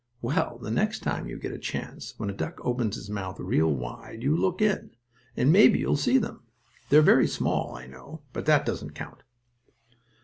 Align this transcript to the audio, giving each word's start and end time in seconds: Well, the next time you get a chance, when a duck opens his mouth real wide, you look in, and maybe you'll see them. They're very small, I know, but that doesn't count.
Well, 0.19 0.57
the 0.59 0.71
next 0.71 1.01
time 1.03 1.27
you 1.27 1.37
get 1.37 1.51
a 1.51 1.59
chance, 1.59 2.15
when 2.17 2.31
a 2.31 2.33
duck 2.33 2.57
opens 2.65 2.95
his 2.95 3.07
mouth 3.07 3.39
real 3.39 3.71
wide, 3.71 4.23
you 4.23 4.35
look 4.35 4.59
in, 4.59 4.95
and 5.37 5.51
maybe 5.51 5.77
you'll 5.77 5.95
see 5.95 6.17
them. 6.17 6.41
They're 6.89 7.03
very 7.03 7.27
small, 7.27 7.75
I 7.75 7.85
know, 7.85 8.23
but 8.33 8.47
that 8.47 8.65
doesn't 8.65 8.95
count. 8.95 9.21